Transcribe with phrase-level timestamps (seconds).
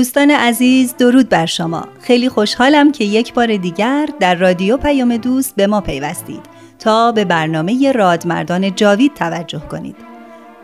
[0.00, 1.88] دوستان عزیز درود بر شما.
[2.00, 6.40] خیلی خوشحالم که یک بار دیگر در رادیو پیام دوست به ما پیوستید
[6.78, 9.96] تا به برنامه رادمردان جاوید توجه کنید.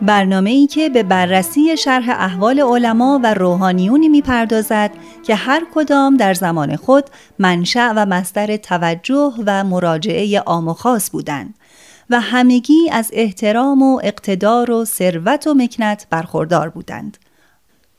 [0.01, 4.91] برنامه ای که به بررسی شرح احوال علما و روحانیونی می‌پردازد
[5.23, 7.03] که هر کدام در زمان خود
[7.39, 11.53] منشأ و مصدر توجه و مراجعه عام و خاص بودند
[12.09, 17.17] و همگی از احترام و اقتدار و ثروت و مکنت برخوردار بودند.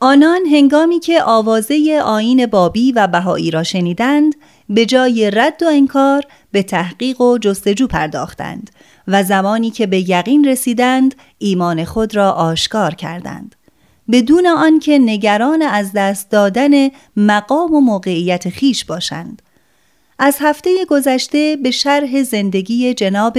[0.00, 4.34] آنان هنگامی که آوازه آین بابی و بهایی را شنیدند
[4.68, 8.70] به جای رد و انکار به تحقیق و جستجو پرداختند
[9.08, 13.54] و زمانی که به یقین رسیدند ایمان خود را آشکار کردند.
[14.12, 19.42] بدون آنکه نگران از دست دادن مقام و موقعیت خیش باشند.
[20.18, 23.38] از هفته گذشته به شرح زندگی جناب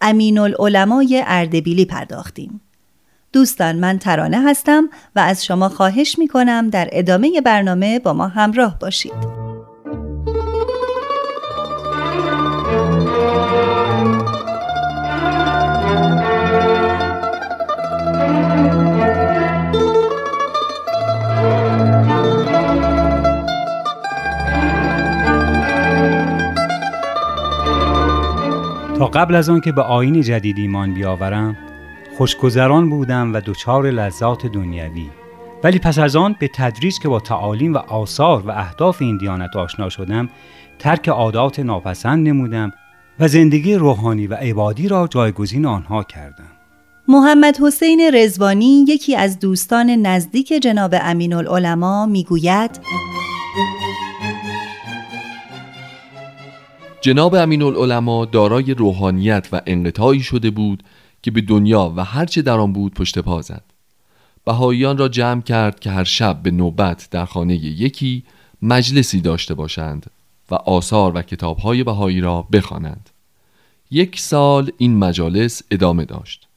[0.00, 2.60] امین العلمای اردبیلی پرداختیم.
[3.36, 8.28] دوستان من ترانه هستم و از شما خواهش می کنم در ادامه برنامه با ما
[8.28, 9.12] همراه باشید.
[28.98, 31.65] تا قبل از آن که به آین جدید ایمان بیاورم
[32.16, 35.06] خوشگذران بودم و دچار لذات دنیوی.
[35.64, 39.56] ولی پس از آن به تدریج که با تعالیم و آثار و اهداف این دیانت
[39.56, 40.28] آشنا شدم
[40.78, 42.72] ترک عادات ناپسند نمودم
[43.20, 46.50] و زندگی روحانی و عبادی را جایگزین آنها کردم.
[47.08, 52.80] محمد حسین رزوانی یکی از دوستان نزدیک جناب امین العلماء می‌گوید
[57.00, 60.82] جناب امین العلماء دارای روحانیت و انقطاعی شده بود
[61.22, 63.64] که به دنیا و هرچه در آن بود پشت پا زد
[64.44, 68.24] بهاییان را جمع کرد که هر شب به نوبت در خانه یکی
[68.62, 70.10] مجلسی داشته باشند
[70.50, 73.10] و آثار و کتابهای بهایی را بخوانند.
[73.90, 76.48] یک سال این مجالس ادامه داشت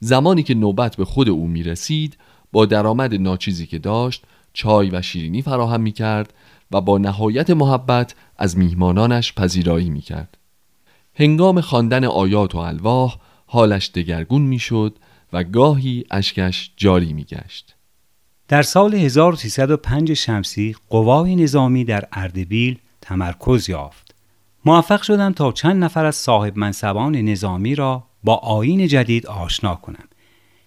[0.00, 2.16] زمانی که نوبت به خود او می رسید
[2.52, 6.32] با درآمد ناچیزی که داشت چای و شیرینی فراهم می کرد
[6.70, 10.38] و با نهایت محبت از میهمانانش پذیرایی می کرد.
[11.14, 13.16] هنگام خواندن آیات و الواح
[13.52, 14.96] حالش دگرگون می‌شد
[15.32, 17.74] و گاهی اشکش جاری میگشت.
[18.48, 24.14] در سال 1305 شمسی قوای نظامی در اردبیل تمرکز یافت.
[24.64, 30.14] موفق شدند تا چند نفر از صاحب منصبان نظامی را با آین جدید آشنا کنند.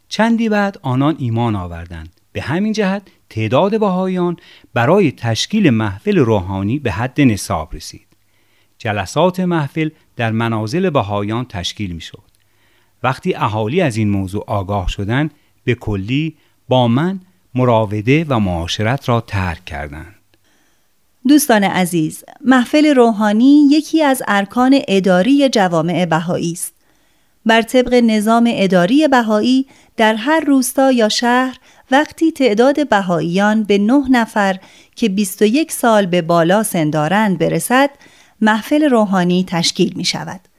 [0.09, 2.09] چندی بعد آنان ایمان آوردند.
[2.31, 4.38] به همین جهت تعداد بهایان
[4.74, 8.07] برای تشکیل محفل روحانی به حد نصاب رسید.
[8.78, 12.34] جلسات محفل در منازل بهایان تشکیل می شد.
[13.06, 15.31] وقتی اهالی از این موضوع آگاه شدند
[15.63, 16.36] به کلی
[16.69, 17.19] با من
[17.56, 20.16] مراوده و معاشرت را ترک کردند
[21.28, 26.74] دوستان عزیز محفل روحانی یکی از ارکان اداری جوامع بهایی است
[27.46, 29.66] بر طبق نظام اداری بهایی
[29.98, 31.58] در هر روستا یا شهر
[31.92, 34.60] وقتی تعداد بهاییان به نه نفر
[34.96, 37.90] که 21 سال به بالا سندارند برسد
[38.42, 40.55] محفل روحانی تشکیل می شود.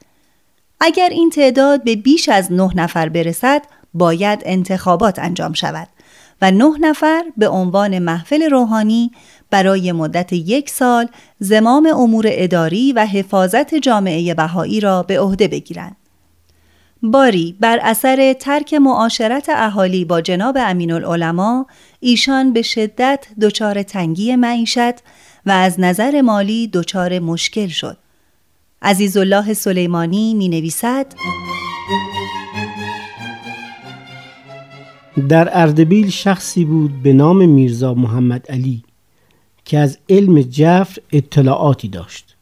[0.79, 3.61] اگر این تعداد به بیش از نه نفر برسد
[3.93, 5.87] باید انتخابات انجام شود
[6.41, 9.11] و نه نفر به عنوان محفل روحانی
[9.49, 11.07] برای مدت یک سال
[11.39, 15.95] زمام امور اداری و حفاظت جامعه بهایی را به عهده بگیرند.
[17.03, 21.65] باری بر اثر ترک معاشرت اهالی با جناب امین العلماء
[21.99, 24.95] ایشان به شدت دچار تنگی معیشت
[25.45, 27.97] و از نظر مالی دچار مشکل شد.
[28.81, 31.05] عزیز الله سلیمانی می نویسد
[35.29, 38.83] در اردبیل شخصی بود به نام میرزا محمد علی
[39.65, 42.35] که از علم جفر اطلاعاتی داشت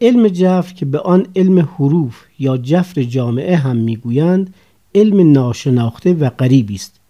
[0.00, 4.54] علم جفر که به آن علم حروف یا جفر جامعه هم می‌گویند
[4.94, 7.00] علم ناشناخته و غریبی است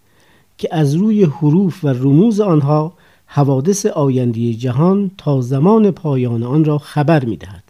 [0.57, 2.93] که از روی حروف و رموز آنها
[3.25, 7.66] حوادث آینده جهان تا زمان پایان آن را خبر می دهد.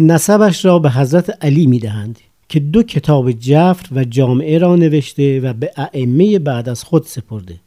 [0.00, 2.18] نسبش را به حضرت علی می دهند
[2.48, 7.60] که دو کتاب جفر و جامعه را نوشته و به ائمه بعد از خود سپرده.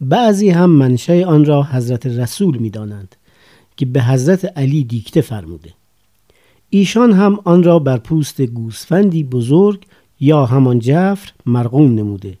[0.00, 3.16] بعضی هم منشه آن را حضرت رسول می دانند
[3.76, 5.70] که به حضرت علی دیکته فرموده.
[6.70, 9.86] ایشان هم آن را بر پوست گوسفندی بزرگ
[10.20, 12.38] یا همان جفر مرغوم نموده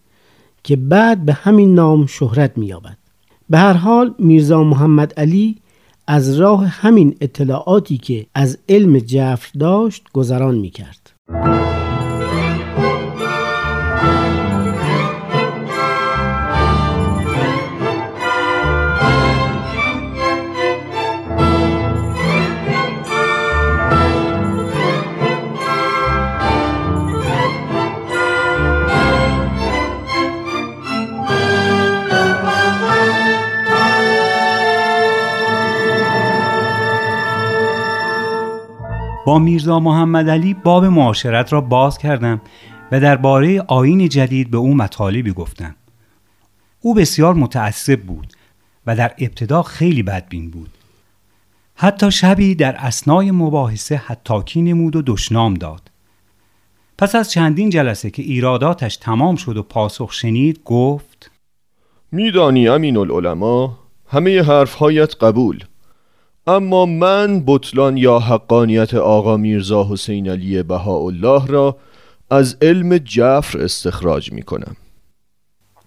[0.64, 2.96] که بعد به همین نام شهرت می‌یابد.
[3.50, 5.56] به هر حال میرزا محمد علی
[6.06, 11.10] از راه همین اطلاعاتی که از علم جفر داشت گذران می کرد.
[39.38, 42.40] میرزا محمد علی باب معاشرت را باز کردم
[42.92, 45.74] و درباره آین جدید به او مطالبی گفتم.
[46.80, 48.32] او بسیار متعصب بود
[48.86, 50.70] و در ابتدا خیلی بدبین بود.
[51.74, 55.90] حتی شبی در اسنای مباحثه حتاکی نمود و دشنام داد.
[56.98, 61.30] پس از چندین جلسه که ایراداتش تمام شد و پاسخ شنید گفت
[62.12, 63.70] میدانی امین العلماء
[64.08, 65.64] همه حرفهایت قبول
[66.46, 71.76] اما من بطلان یا حقانیت آقا میرزا حسین علی بهاءالله را
[72.30, 74.76] از علم جفر استخراج می کنم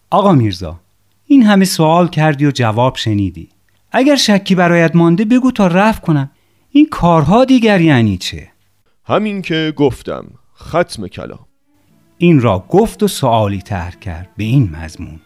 [0.10, 0.80] آقا میرزا
[1.28, 3.50] این همه سوال کردی و جواب شنیدی.
[3.92, 6.32] اگر شکی برایت مانده بگو تا رفت کنم.
[6.70, 8.48] این کارها دیگر یعنی چه؟
[9.04, 10.26] همین که گفتم
[10.58, 11.46] ختم کلام.
[12.18, 15.20] این را گفت و سوالی تر کرد به این مضمون.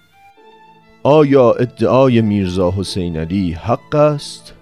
[1.04, 4.54] آیا ادعای میرزا حسین علی حق است؟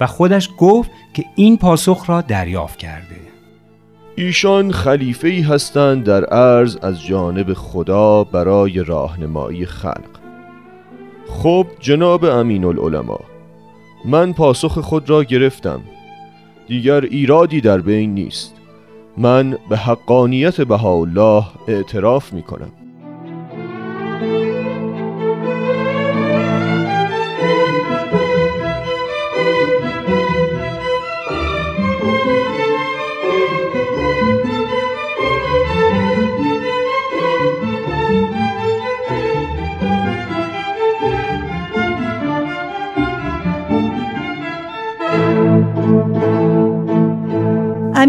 [0.00, 3.16] و خودش گفت که این پاسخ را دریافت کرده.
[4.16, 10.16] ایشان خلیفه ای هستند در عرض از جانب خدا برای راهنمایی خلق.
[11.28, 13.20] خب جناب امین العلماء
[14.04, 15.80] من پاسخ خود را گرفتم.
[16.66, 18.54] دیگر ایرادی در بین نیست.
[19.16, 22.85] من به حقانیت بهاءالله اعتراف می کنم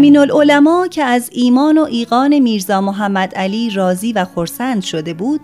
[0.08, 5.40] امین العلماء که از ایمان و ایقان میرزا محمد علی راضی و خرسند شده بود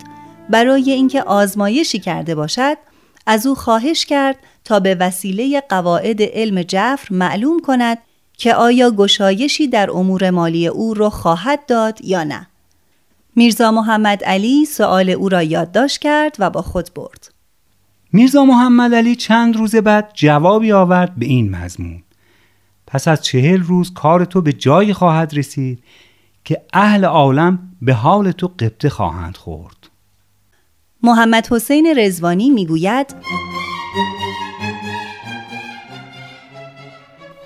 [0.49, 2.77] برای اینکه آزمایشی کرده باشد
[3.25, 7.97] از او خواهش کرد تا به وسیله قواعد علم جفر معلوم کند
[8.37, 12.47] که آیا گشایشی در امور مالی او را خواهد داد یا نه.
[13.35, 17.33] میرزا محمد علی سؤال او را یادداشت کرد و با خود برد.
[18.13, 22.04] میرزا محمد علی چند روز بعد جوابی آورد به این مضمون
[22.95, 25.83] پس از چهل روز کار تو به جایی خواهد رسید
[26.43, 29.89] که اهل عالم به حال تو قبطه خواهند خورد.
[31.03, 33.15] محمد حسین رزوانی می‌گوید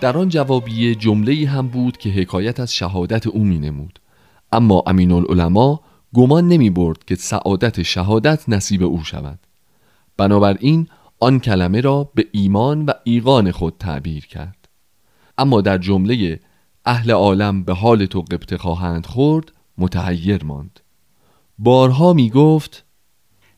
[0.02, 4.00] در آن جوابیه جمله هم بود که حکایت از شهادت او می نمود
[4.52, 5.80] اما امین العلماء
[6.14, 9.40] گمان نمی برد که سعادت شهادت نصیب او شود.
[10.18, 10.88] بنابراین
[11.20, 14.59] آن کلمه را به ایمان و ایقان خود تعبیر کرد.
[15.40, 16.40] اما در جمله
[16.86, 20.80] اهل عالم به حال تو قبطه خواهند خورد متحیر ماند.
[21.60, 22.86] بارها می گفت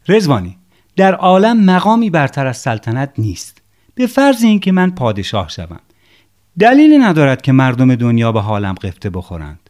[0.08, 0.58] رزوانی
[0.96, 3.62] در عالم مقامی برتر از سلطنت نیست.
[3.96, 5.80] به فرض اینکه من پادشاه شوم.
[6.60, 9.70] دلیلی ندارد که مردم دنیا به حالم قفته بخورند.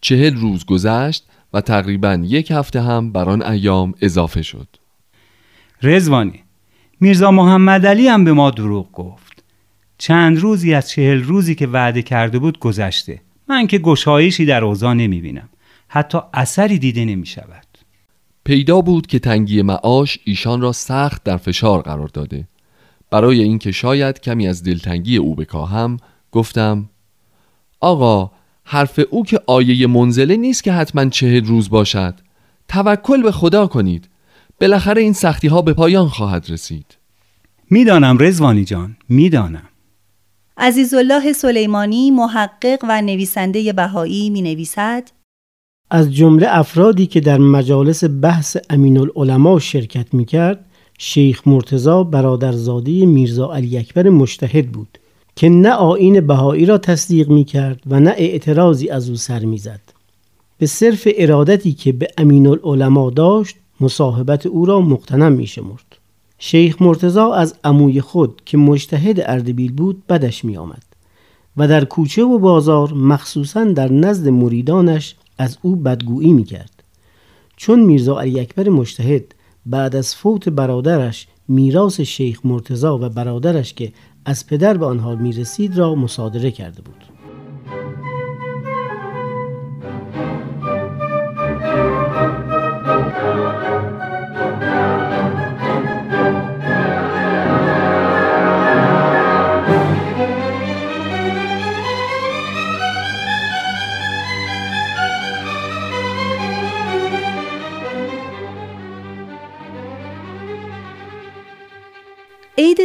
[0.00, 4.68] چهل روز گذشت و تقریبا یک هفته هم بر آن ایام اضافه شد.
[5.82, 6.42] رزوانی
[7.00, 9.31] میرزا محمد علی هم به ما دروغ گفت.
[10.02, 13.20] چند روزی از چهل روزی که وعده کرده بود گذشته.
[13.48, 15.48] من که گشایشی در اوضاع نمی بینم
[15.88, 17.66] حتی اثری دیده نمی شود
[18.44, 22.48] پیدا بود که تنگی معاش ایشان را سخت در فشار قرار داده.
[23.10, 25.96] برای اینکه شاید کمی از دلتنگی او بکاهم
[26.32, 26.88] گفتم
[27.80, 28.30] آقا
[28.64, 32.14] حرف او که آیه منزله نیست که حتما چهل روز باشد.
[32.68, 34.08] توکل به خدا کنید.
[34.60, 36.96] بالاخره این سختی ها به پایان خواهد رسید.
[37.70, 39.68] می‌دانم رزوانی جان می‌دانم.
[40.64, 45.08] عزیزالله سلیمانی محقق و نویسنده بهایی می نویسد
[45.90, 50.64] از جمله افرادی که در مجالس بحث امین العلماء شرکت می کرد
[50.98, 54.98] شیخ مرتزا برادرزاده میرزا علی اکبر مشتهد بود
[55.36, 59.58] که نه آین بهایی را تصدیق می کرد و نه اعتراضی از او سر می
[59.58, 59.80] زد.
[60.58, 65.91] به صرف ارادتی که به امین العلماء داشت مصاحبت او را مقتنم می شمرد.
[66.44, 70.82] شیخ مرتزا از عموی خود که مجتهد اردبیل بود بدش می آمد
[71.56, 76.82] و در کوچه و بازار مخصوصا در نزد مریدانش از او بدگویی می کرد.
[77.56, 79.34] چون میرزا علی اکبر مجتهد
[79.66, 83.92] بعد از فوت برادرش میراث شیخ مرتزا و برادرش که
[84.24, 87.11] از پدر به آنها می رسید را مصادره کرده بود.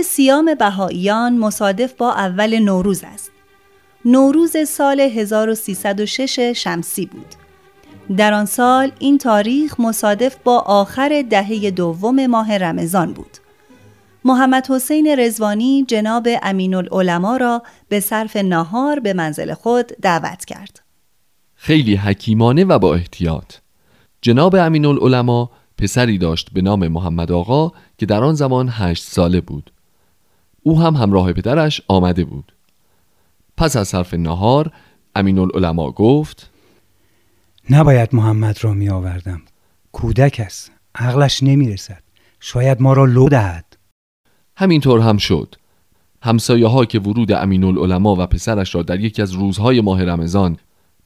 [0.05, 3.31] سیام بهاییان مصادف با اول نوروز است.
[4.05, 7.35] نوروز سال 1306 شمسی بود.
[8.17, 13.37] در آن سال این تاریخ مصادف با آخر دهه دوم ماه رمضان بود.
[14.25, 20.81] محمد حسین رزوانی جناب امین العلماء را به صرف نهار به منزل خود دعوت کرد.
[21.55, 23.53] خیلی حکیمانه و با احتیاط
[24.21, 29.41] جناب امین العلماء پسری داشت به نام محمد آقا که در آن زمان هشت ساله
[29.41, 29.71] بود
[30.67, 32.51] او هم همراه پدرش آمده بود.
[33.57, 34.71] پس از صرف نهار
[35.15, 36.49] امین العلماء گفت
[37.69, 39.41] نباید محمد را می آوردم
[39.91, 40.71] کودک است.
[40.95, 42.03] عقلش نمی رسد
[42.39, 43.77] شاید ما را لو دهد.
[44.55, 45.55] همینطور هم شد.
[46.21, 50.57] همسایه ها که ورود امین العلماء و پسرش را در یکی از روزهای ماه رمضان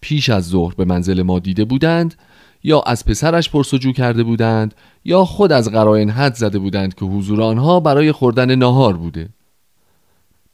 [0.01, 2.15] پیش از ظهر به منزل ما دیده بودند
[2.63, 4.73] یا از پسرش پرسجو کرده بودند
[5.05, 9.29] یا خود از قرائن حد زده بودند که حضور آنها برای خوردن ناهار بوده.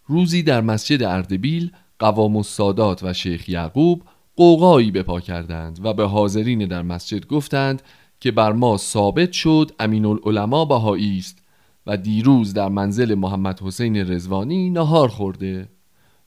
[0.08, 4.04] روزی در مسجد اردبیل قوام السادات و شیخ یعقوب
[4.36, 7.82] قوقایی بپا کردند و به حاضرین در مسجد گفتند
[8.20, 11.38] که بر ما ثابت شد امین العلماء بهایی است
[11.86, 15.70] و دیروز در منزل محمد حسین رزوانی نهار خورده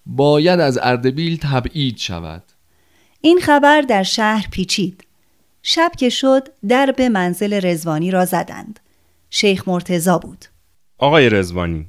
[0.07, 2.43] باید از اردبیل تبعید شود
[3.21, 5.05] این خبر در شهر پیچید.
[5.63, 8.81] شب که شد در به منزل رزوانی را زدند.
[9.31, 10.45] شیخ مرتزا بود.
[10.99, 11.87] آقای رزوانی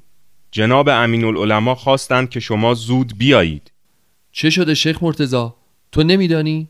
[0.52, 3.72] جناب امین العلماء خواستند که شما زود بیایید
[4.32, 5.56] چه شده شیخ مرتزا
[5.92, 6.70] تو نمیدانی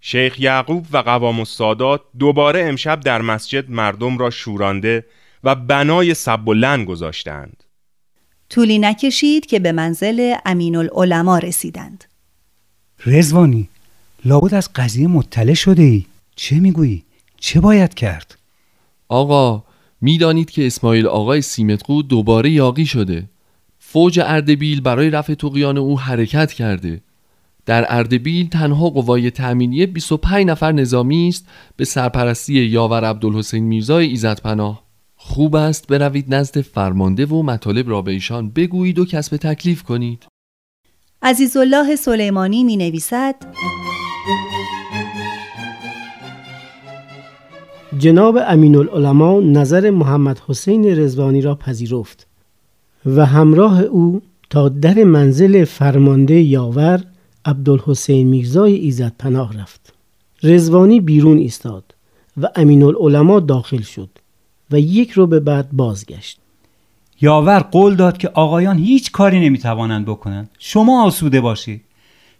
[0.00, 5.04] شیخ یعقوب و قوام السادات دوباره امشب در مسجد مردم را شورانده
[5.44, 7.64] و بنای سب و لن گذاشتند
[8.50, 12.04] طولی نکشید که به منزل امین العلماء رسیدند.
[13.06, 13.68] رزوانی
[14.24, 16.06] لابد از قضیه مطلع شده ای
[16.36, 17.04] چه می‌گویی؟
[17.40, 18.38] چه باید کرد؟
[19.08, 19.64] آقا
[20.00, 23.28] می‌دانید که اسماعیل آقای سیمتقو دوباره یاقی شده.
[23.78, 27.00] فوج اردبیل برای رفع تقیان او حرکت کرده.
[27.66, 34.40] در اردبیل تنها قوای تأمینیه 25 نفر نظامی است به سرپرستی یاور عبدالحسین میرزای ایزد
[34.40, 34.82] پناه.
[35.16, 40.26] خوب است بروید نزد فرمانده و مطالب را به ایشان بگویید و کسب تکلیف کنید.
[41.22, 43.34] عزیزالله سلیمانی می نویسد
[47.96, 52.26] جناب امین العلماء نظر محمد حسین رزوانی را پذیرفت
[53.06, 57.04] و همراه او تا در منزل فرمانده یاور
[57.44, 59.92] عبدالحسین میرزای ایزد پناه رفت.
[60.42, 61.94] رزوانی بیرون ایستاد
[62.42, 64.10] و امین العلماء داخل شد
[64.70, 66.38] و یک رو به بعد بازگشت.
[67.20, 70.50] یاور قول داد که آقایان هیچ کاری نمی‌توانند بکنند.
[70.58, 71.80] شما آسوده باشید.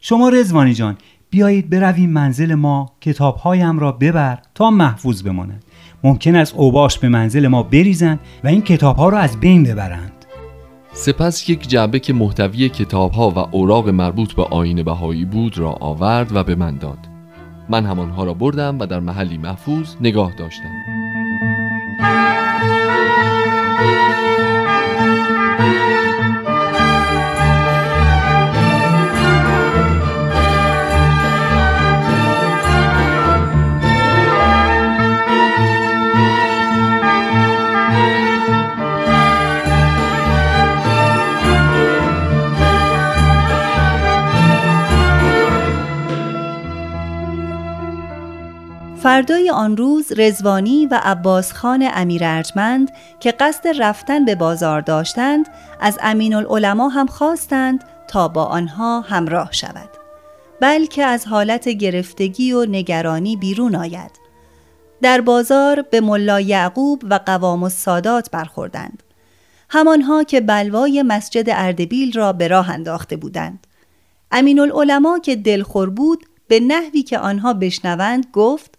[0.01, 0.97] شما رزوانی جان
[1.31, 5.65] بیایید برویم منزل ما کتابهایم را ببر تا محفوظ بمانند.
[6.05, 10.13] ممکن است اوباش به منزل ما بریزند و این کتابها را از بین ببرند.
[10.93, 16.37] سپس یک جعبه که محتوی کتابها و اوراق مربوط به آین بهایی بود را آورد
[16.37, 16.99] و به من داد.
[17.69, 20.73] من همانها را بردم و در محلی محفوظ نگاه داشتم.
[49.19, 55.49] فردای آن روز رزوانی و عباس خان امیر ارجمند که قصد رفتن به بازار داشتند
[55.81, 59.89] از امین العلماء هم خواستند تا با آنها همراه شود
[60.61, 64.11] بلکه از حالت گرفتگی و نگرانی بیرون آید.
[65.03, 69.03] در بازار به ملا یعقوب و قوام السادات برخوردند.
[69.69, 73.67] همانها که بلوای مسجد اردبیل را به راه انداخته بودند.
[74.31, 78.78] امین العلماء که دلخور بود به نحوی که آنها بشنوند گفت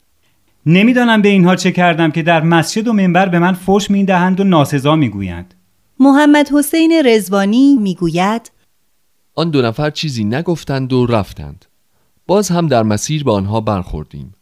[0.66, 4.44] نمی‌دانم به اینها چه کردم که در مسجد و منبر به من فوش می‌دهند و
[4.44, 5.54] ناسزا می‌گویند.
[6.00, 8.52] محمد حسین رزوانی می‌گوید
[9.36, 11.66] آن دو نفر چیزی نگفتند و رفتند.
[12.28, 14.34] باز هم در مسیر به آنها برخوردیم.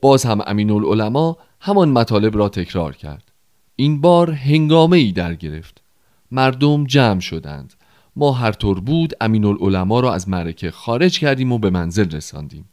[0.00, 3.32] باز هم امین العلماء همان مطالب را تکرار کرد.
[3.76, 5.82] این بار هنگامه ای در گرفت.
[6.30, 7.74] مردم جمع شدند.
[8.16, 12.68] ما هر طور بود امین العلماء را از معرکه خارج کردیم و به منزل رساندیم.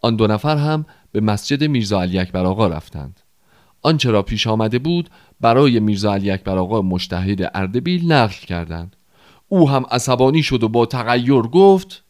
[0.00, 0.86] آن دو نفر هم
[1.16, 3.20] به مسجد میرزا علی اکبر آقا رفتند.
[3.82, 8.96] آنچه را پیش آمده بود برای میرزا علی اکبر آقا مشتهد اردبیل نقل کردند.
[9.48, 12.04] او هم عصبانی شد و با تغییر گفت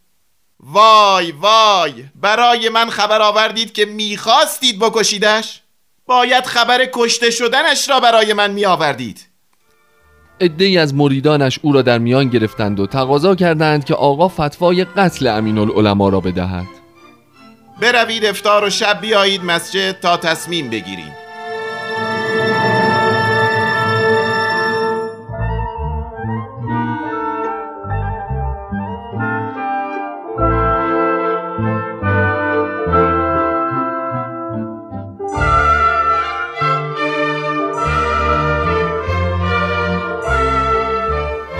[0.60, 5.62] وای وای برای من خبر آوردید که می‌خواستید بکشیدش؟
[6.06, 9.26] باید خبر کشته شدنش را برای من می آوردید
[10.58, 15.26] ای از مریدانش او را در میان گرفتند و تقاضا کردند که آقا فتوای قتل
[15.26, 16.75] امین العلماء را بدهد.
[17.80, 21.25] بروید افتار و شب بیایید مسجد تا تصمیم بگیریم.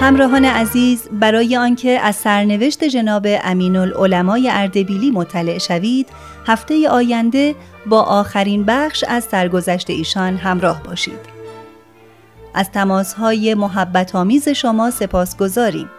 [0.07, 6.09] همراهان عزیز برای آنکه از سرنوشت جناب امین العلمای اردبیلی مطلع شوید
[6.47, 7.55] هفته آینده
[7.87, 11.19] با آخرین بخش از سرگذشت ایشان همراه باشید.
[12.55, 15.91] از تماسهای محبت آمیز شما سپاس گذاریم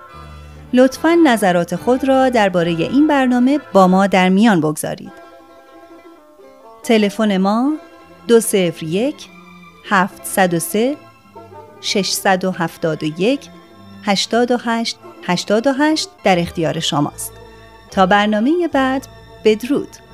[0.73, 5.13] لطفا نظرات خود را درباره این برنامه با ما در میان بگذارید.
[6.83, 7.73] تلفن ما
[8.27, 9.15] 201
[9.89, 10.95] 703
[11.81, 13.56] 671
[14.07, 17.33] 88 88 در اختیار شماست.
[17.91, 19.07] تا برنامه بعد
[19.45, 20.06] بدرود.